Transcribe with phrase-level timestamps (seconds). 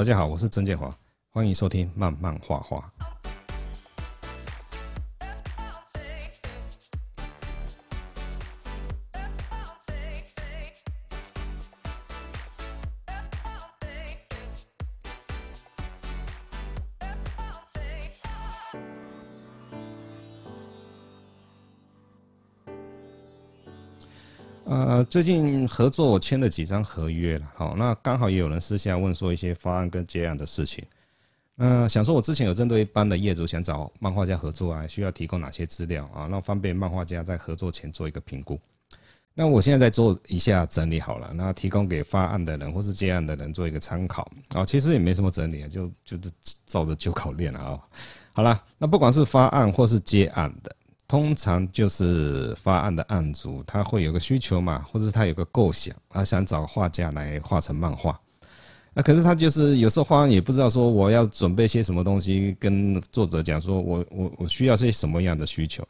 [0.00, 0.90] 大家好，我是曾建华，
[1.28, 2.90] 欢迎收听慢慢画画。
[24.70, 30.84] 呃，最近合作我签了几张合约了，好，那刚好也有人私下问说一些发案跟接案的事情，
[31.56, 38.56] 嗯想说我之前有针对一般的业主想找漫画家合作啊，需要提供哪些资料啊，那方便漫画家在合作前做一个评估。
[39.34, 46.30] 那我现在在做一下整理好了，那提供给发案的人或是接案的人做一个参考啊，其实也没什么整理啊，就就是
[46.64, 47.80] 照着旧稿练了啊。
[48.32, 50.76] 好了，那不管是发案或是接案的。
[51.10, 58.16] 通常就是发案的案主，他会有个需求嘛，或者他有个构想，他想找画家来画成漫画。
[58.94, 65.84] 那可是他就是有时候画案也不知道说我要准备些什么东西，跟作者讲说我我我需要些什么样的需求。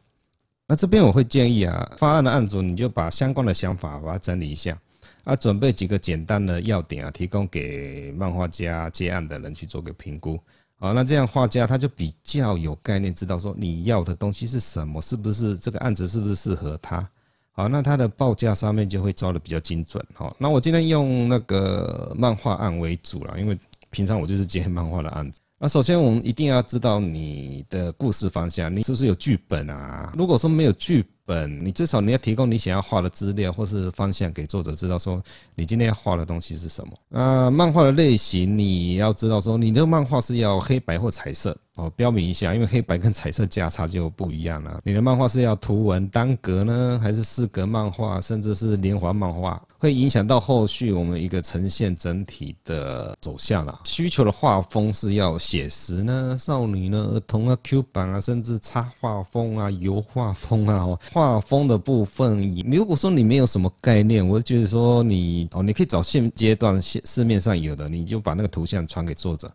[0.66, 4.80] 那这边我会建议啊，发案的案主你就把相关的想法把它整理一下，
[5.24, 10.40] 啊，准备几个简单的要点啊，提供给漫画家接案的人去做个评估。
[10.80, 17.06] 啊，那这样画家他就比较有概念，知道说你要的东西是什么，是不是这个案子是不是适合他？
[17.52, 20.02] 好，那他的报价上面就会抓的比较精准。
[20.14, 23.58] 好，那我今天用那个漫画案为主了，因为
[23.90, 25.38] 平常我就是接 漫画的案子。
[25.58, 30.10] 那首先我们一定要知道你的故事方向，你是不是有剧本啊？
[30.16, 35.22] 如果说没有剧本，你至少你要提供你想要画的资料或是方向给作者知道，说
[35.54, 36.92] 你今天要画的东西是什么。
[37.08, 41.56] 那漫画的类型你要知道，说你的漫画是要黑白或彩色。
[41.80, 44.80] 哦，标明一下，因为黑白跟彩色价差就不一样了。
[44.84, 53.80] 你的漫画是要图文单格呢，还是四格漫画，甚至是连环漫画，会影响到后续我们一个呈现整体的走向了。
[53.84, 60.86] 需求的画风是要写实呢，少女呢，儿童啊，Q 版啊，甚至插画风啊，油画风啊。
[61.10, 69.50] 画风的部分，你如果说你没有什么概念，我觉得说你哦，你可以找现阶段市市面上有的，你就把那个图像传给作者。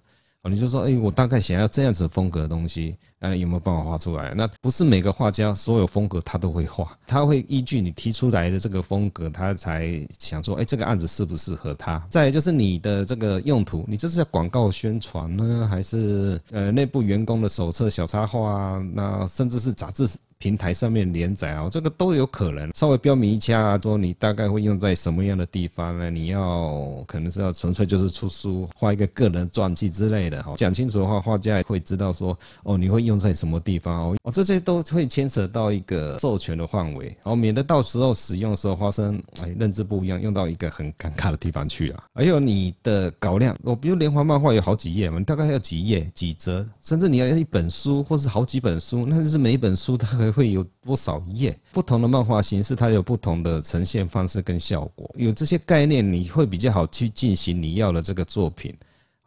[0.49, 4.33] 你就说，哎，我大概想要这样子风格的东西，那有没有办法画出来？
[4.35, 12.03] 那不是每个画家所有风格他都会画，他会依据你提出来的这个风格，他才想说，哎，这个案子适不适合他？
[12.09, 18.85] 再就是你的这个用途，你这是要广告宣传呢，还是呃内部员工的手册小插画啊？
[18.93, 20.07] 那甚至是杂志？
[20.37, 22.69] 平台上面连载啊，这个都有可能。
[22.73, 26.09] 稍微标明一下，说你大概会用在什么样的地方呢？
[26.09, 30.41] 你要可能是要纯粹就是出书，画一个个人传记之类的。
[30.43, 34.15] 哈，讲清楚的话，画家也会知道说，哦，你会用在什么地方哦。
[34.23, 42.03] 哦，这些都会牵扯到一个授权的范围，哦，免得到时候使用的时候发生哎认知不一样，用到一个很尴尬的地方去啊。
[42.13, 51.57] 还有你的稿量，哦，比如连环漫画有好几页嘛，你大概要几页几折，甚至你要一本书或是好几本书，那就是每一本书它会有多少页？
[51.71, 55.09] 不同的漫画形式，它有不同的呈现方式跟效果。
[55.15, 58.75] 有这些概念，你会比较好去进行你要的这个作品。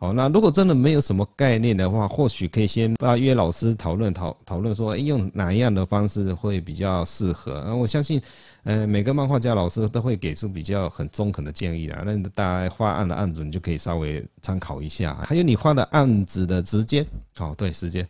[0.00, 7.64] 好，那如果真的没有什么概念的话，或许可以先把约老师讨论讨讨论说，哎用哪一样的方式会比较适合。
[7.66, 8.22] 那我相信，
[8.62, 12.00] 呃，每个漫画家老师都会给出比较很中肯的建议的。
[12.06, 15.14] 那大家画案的案子，你就可以稍微参考一下。
[15.26, 17.04] 还有你画的案子的时间，
[17.34, 18.08] 好，对，时间。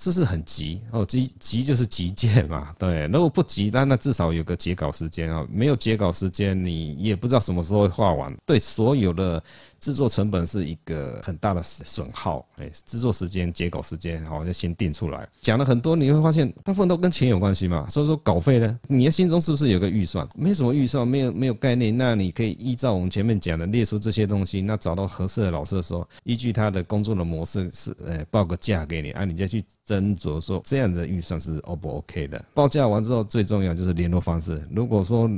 [0.00, 1.04] 是不是很急哦？
[1.04, 3.06] 急急就是急件嘛，对。
[3.08, 5.46] 如果不急，那那至少有个截稿时间啊。
[5.52, 8.34] 没有截稿时间，你也不知道什么时候会画完。
[8.46, 9.42] 对所有的
[9.80, 12.46] 制作成本是一个很大的损耗。
[12.56, 15.28] 哎，制作时间、截稿时间，好，就先定出来。
[15.40, 17.88] 讲了很多，你会发现大部分都跟钱有关系嘛。
[17.88, 20.28] 所以说稿费呢，你的心中是不是有个预算？
[20.36, 24.60] 没什么预算，没有没有概念，那你可以依照我们前面讲的列出这些东西。
[24.62, 29.64] 那找到合适的老师的时候，依据他的工作的模式是，呃，报个价给你啊，你再去。
[29.90, 32.44] 斟酌说这样的预算是 O 不 OK 的？
[32.54, 34.64] 报价完之后，最重要就是联络方式。
[34.70, 35.28] 如果说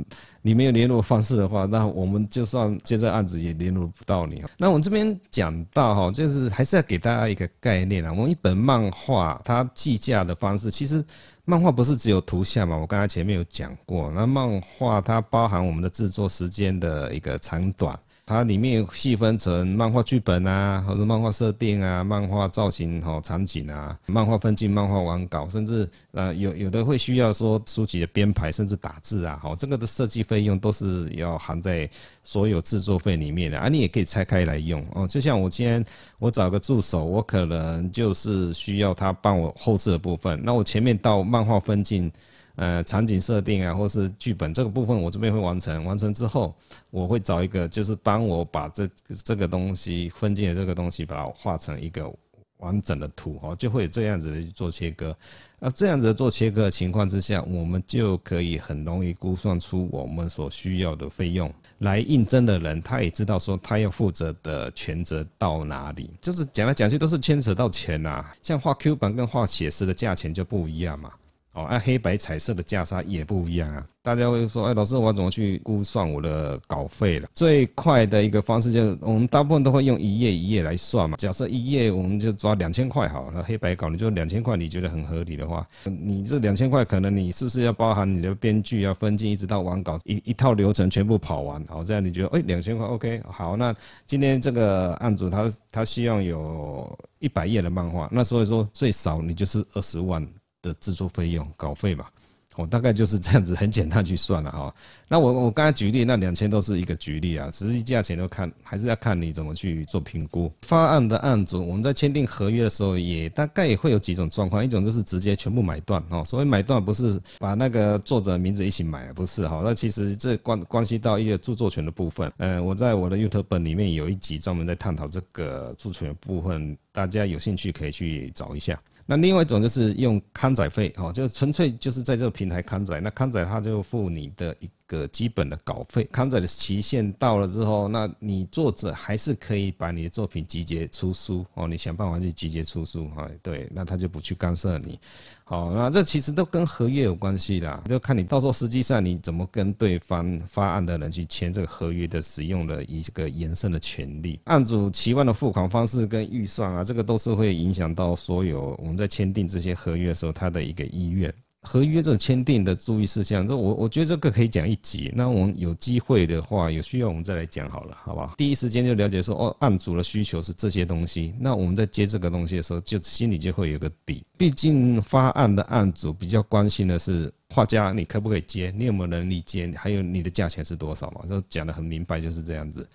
[0.45, 4.43] 你没有联络方式的话，那我们就算接这案子也联络不到你。
[4.57, 8.11] 那我这边讲到哈，就是还是要给大家一个概念啊。
[8.11, 11.03] 我们一本漫画它计价的方式，其实
[11.45, 12.75] 漫画不是只有图像嘛？
[12.75, 17.97] 我刚才前面有讲过，那漫画它包含我们的制作时间的一个长短。
[18.25, 31.89] 它里面细分成漫画剧本啊，或者漫画设定啊，漫画造型和场景啊，漫画分镜、漫画完稿，甚至呃有有的会需要说书籍的编排，甚至打字啊，好，这个的设计费用都是要含在
[32.23, 33.67] 所有制作费里面的啊。
[33.67, 35.83] 你也可以拆开来用哦，就像我今天
[36.17, 42.09] 我找个助手，我可能就是需要他帮我后制的部分，那我前面到漫画分镜。
[42.55, 45.83] 呃场景设定啊，或是剧本这个部分，我这边会完成。
[45.85, 46.53] 完成之后，
[46.89, 48.89] 我会找一个就是帮我把这
[49.23, 52.13] 这个东西分镜的这个东西，把它画成一个
[52.57, 55.15] 完整的图哦，就会这样子的去做切割。
[55.59, 61.51] 那这样子做切割的情况之下，我们就可以很容易估算出我们所需要的费用。
[61.79, 68.35] 来应征的人，他也知道说他要负责的权责到哪里，就是讲来讲去都是牵扯到钱呐、啊。
[68.41, 71.11] 像画 Q 版跟画写实的价钱就不一样嘛。
[71.53, 73.85] 哦，按黑白彩色的价差也不一样啊。
[74.01, 77.29] 大家会说，哎，老师，我要怎么去估算我的稿费了？
[77.31, 81.15] 最快的一个方式就是，我们大部分都会用一页一页来算嘛。
[81.17, 91.63] 假设一页我们就抓两千块好了，黑白稿你就两千块，你觉得很合理的话，你这两千块可能你是不是要包含你的编剧要分镜，一直到完稿一一套流程全部跑完？
[91.67, 93.21] 好，这样你觉得，哎，两千块 OK？
[93.29, 93.73] 好，那
[94.07, 100.27] 今天这个案主他他希望有一百页的漫画，那所以说最少你就是二十万。
[100.63, 102.09] 的制作费用稿费吧，
[102.55, 104.73] 我大概就是这样子，很简单去算了哈。
[105.07, 110.51] 那我我刚才举例那两千都是一个举例啊，实际价钱都看还是要看你怎么去做评估。
[110.61, 116.23] 发案的案主，我们在签订合约的时候，也大概也会有几种状况，一种就是直接全部买断哦。
[116.23, 119.61] 所谓买断不是把那个作者名字一起买，不是哈。
[119.63, 122.31] 那其实这关关系到一个著作权的部分。
[122.37, 128.81] 嗯，我在我的 YouTube 里面有一集专门在探讨这个著作权部分，大家有兴趣可以去找一下。
[129.05, 136.07] 那另外一种就是用刊载费，哦，就是纯粹就是在这个平台刊载，那刊载它就付你的一个基本的稿费。
[136.11, 144.99] 刊载的期限到了之后，那你作者还是可以把你的作品集结出书，哦，你想办法去集结出书，哎，对，那他就不去干涉你。
[145.45, 154.39] 好，那这其实都跟合约有关系的，就看你到时候实际上你怎么跟对方发案的人去签这个合约的使用的一个延伸的权利。
[154.45, 161.33] 案主期望的付款方式跟预算啊，这个都是会影响到所有我们在签订这些合约的时候他的一个意愿。
[161.63, 165.11] 合约这种签订的注意事项，这我我觉得这个可以讲一集。
[165.15, 168.35] 那我们有机会的话，有需要我们再来讲好了，好不好？
[168.37, 171.33] 第一时间就了解说，哦，案主的需求是这些东西。
[171.39, 174.23] 那我们在接这个东西的时候，就心里就会有个底。
[174.37, 178.73] 毕竟发案的案主比较关心的是画家，你可不可以接？
[178.77, 179.71] 你有没有能力接？
[179.75, 181.21] 还有你的价钱是多少嘛？
[181.29, 182.85] 都讲得很明白，就是这样子。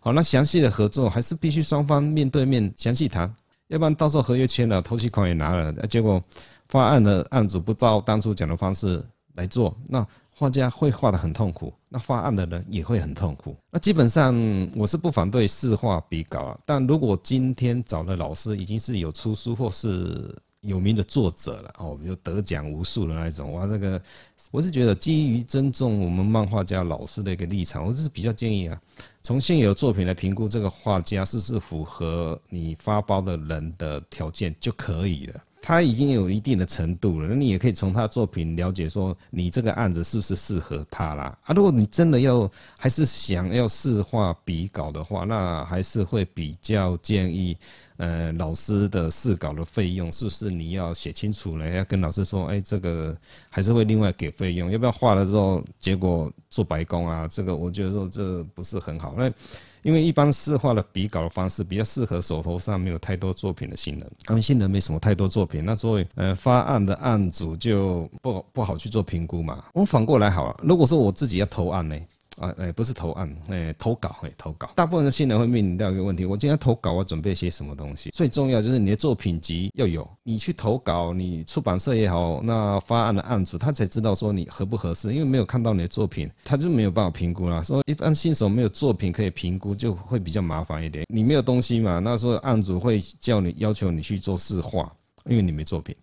[0.00, 3.32] 好，那详细的合作还是必须双方面对面详细谈，
[3.68, 6.22] 要不然到时候合约签了，头期款也拿了，结果。
[6.68, 9.00] 发案的案主不照当初讲的方式
[9.34, 10.04] 来做，那
[10.34, 13.56] 画家会画得很痛苦，那发案的人也会很痛苦。
[13.70, 14.34] 那基本上
[14.74, 20.34] 我是不反对试画比稿啊，但如果今天找的老师已经是有出书或是
[20.66, 24.00] 有名的作者了哦，比如得奖无数的那一种，哇，那个
[24.50, 28.80] 我是觉得基于尊重我们漫画家老师的一个立场，我就是比较建议啊，
[29.22, 35.40] 从现有作品来评估这个画家是不是符合你发包的人的条件就可以了。
[35.66, 41.36] 他已经有一定的程度了，那你也可以从他的作品了解说，你这个案子是不是适合他啦？
[41.42, 42.48] 啊，如果你真的要
[42.78, 47.58] 还是想要试画比稿的话，那还是会比较建议，
[47.96, 53.18] 呃，老师的试稿的费用是不是你要写清楚了，要跟老师说，哎，这个
[53.50, 57.26] 还是会另外给费用，要不要画了之后结果做白工啊？
[57.26, 59.28] 这个我觉得说这不是很好，那。
[59.86, 69.62] 因为一般试画的笔稿的方式比较适合手头上没有太多作品的新人，因为新人没什么太多作品，那所以呃发案的案主就不不好去做评估嘛。
[69.72, 71.96] 我反过来好了，如果说我自己要投案呢？
[72.38, 74.70] 啊，哎，不是投案，哎，投稿，哎，投稿。
[74.74, 78.10] 大部分的新人会面临到一个问题：我今天投稿，我准备些什么东西？
[78.10, 80.06] 最重要就是你的作品集要有。
[80.22, 87.64] 你去投稿，你出版社也好，那发案的案主他才知道说你合不合适，因为没有看到你的作品，他就没有办法评估了。
[87.64, 91.06] 所以一般新手没有作品可以评估，就会比较麻烦一点。
[91.08, 94.92] 你没有东西嘛，那时候案主会叫你要求你去做试画，
[95.24, 95.94] 因为你没作品。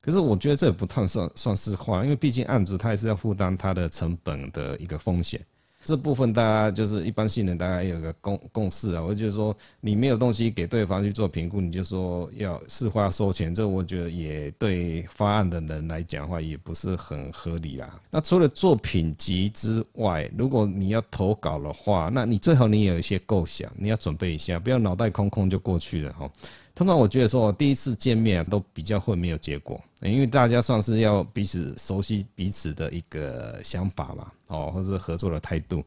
[0.00, 5.40] 可是我觉得这也不算算算试画，因为毕竟案主他还是要负担他的成本的一个风险。
[5.84, 9.02] 这部分大家就是一般性人，大概有个共共识啊。
[9.02, 17.98] 我就是说，你没有东西给对方去做评估，你就说要试画收钱，这我觉得也对发案的人来讲的话，也不是很合理啦。
[18.10, 26.30] 那除了作品集之外，如果你要投稿的话，那你最好你有一些构想，你要准备一下，不要脑袋空空就过去了哈。
[26.74, 35.84] 通常我觉得说，第一次见面都比较会没有结果，因为大家算是要彼此熟悉彼此的一个想法嘛，哦，或是合作的态度，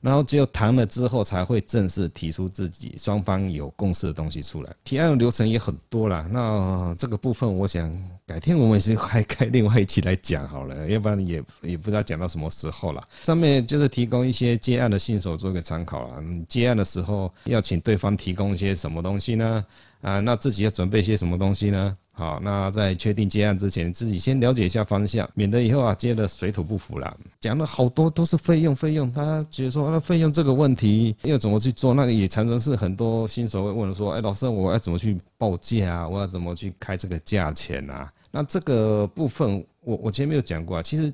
[0.00, 4.74] 然后只有谈了之后才会正式提出自己双方有共识的东西出来。
[4.82, 7.92] 提案的流程也很多啦，那这个部分我想
[8.26, 13.06] 改天我们也是还开另外一期来讲好了，要不然也也不知道讲到什么时候了。
[13.24, 16.22] 上面就是提供一些接案的新手做一个参考啦。
[16.48, 19.64] 接案的时候要请对方提供一些什么东西呢？
[20.00, 21.94] 啊，那自己要准备些什么东西呢？
[22.20, 27.16] 好，那在确定接案之前，自己先了解一下方向，免得以后啊接的水土不服啦。
[27.40, 36.06] 讲了好多都是费用，费用，他觉得说那费用这个问题要怎么去做，那个也常常是很多新手会问说，哎，老师，我要怎么去报价啊？
[36.06, 38.12] 我要怎么去开这个价钱啊？
[38.30, 41.10] 那这个部分，我我前面有讲过啊，其实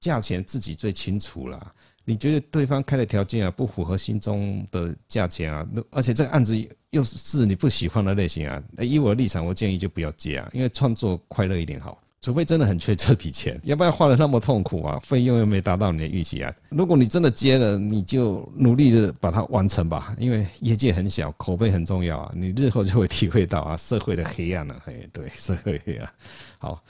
[0.00, 1.74] 价钱自己最清楚啦。
[2.08, 16.50] 你觉得对方开的条件啊不符合心中的价钱啊，而且这个案子又是你不喜欢的类型啊，以我的立场，我建议就不要接啊，因为创作快乐一点好，除非真的很缺这笔钱， 要不然花的那么痛苦啊，费用又没达到你的预期啊。
[16.70, 26.10] 如果你真的接了，你就努力的把它完成吧，因为业界很小，口碑很重要啊，你日后就会体会到啊社会的黑暗了，嘿，对，社会黑暗，
[26.58, 26.82] 好。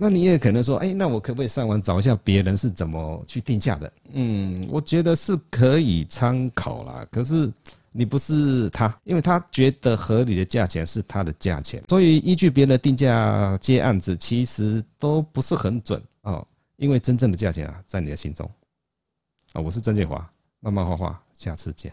[0.00, 3.92] 那你也可能说，哎，那我可不可以上网找一下别人是怎么去定价的？
[4.12, 7.04] 嗯，我觉得是可以参考啦。
[7.10, 7.52] 可是
[7.90, 16.46] 你不是他，因为他觉得合理的价钱是他的价钱，所以依据别人的定价接案子，其实都不是很准哦。
[16.76, 18.48] 因为真正的价钱啊，在你的心中。
[19.52, 20.24] 啊，我是曾建华，
[20.60, 21.92] 慢慢画画，下次见。